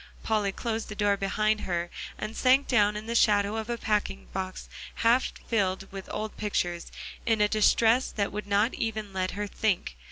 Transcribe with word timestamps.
Polly 0.23 0.51
closed 0.51 0.89
the 0.89 0.95
door 0.95 1.15
behind 1.15 1.61
her, 1.61 1.91
and 2.17 2.35
sank 2.35 2.67
down 2.67 2.95
in 2.95 3.05
the 3.05 3.13
shadow 3.13 3.55
of 3.55 3.69
a 3.69 3.77
packing 3.77 4.29
box 4.33 4.67
half 4.95 5.31
filled 5.47 5.91
with 5.91 6.09
old 6.11 6.35
pictures, 6.37 6.91
in 7.23 7.39
a 7.39 7.47
distress 7.47 8.11
that 8.11 8.31
would 8.31 8.47
not 8.47 8.73
even 8.73 9.13
let 9.13 9.29
her 9.37 9.45
think. 9.45 9.95